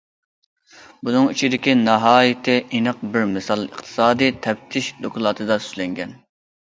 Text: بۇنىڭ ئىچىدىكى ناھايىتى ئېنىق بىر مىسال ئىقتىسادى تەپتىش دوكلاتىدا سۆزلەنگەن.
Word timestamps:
بۇنىڭ 1.09 1.27
ئىچىدىكى 1.33 1.75
ناھايىتى 1.81 2.55
ئېنىق 2.79 3.05
بىر 3.17 3.27
مىسال 3.37 3.63
ئىقتىسادى 3.67 4.31
تەپتىش 4.47 4.89
دوكلاتىدا 5.05 5.59
سۆزلەنگەن. 5.67 6.21